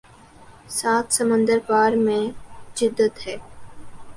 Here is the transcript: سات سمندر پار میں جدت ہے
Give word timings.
سات 0.69 1.05
سمندر 1.13 1.59
پار 1.67 1.91
میں 2.05 2.23
جدت 2.75 3.27
ہے 3.27 3.35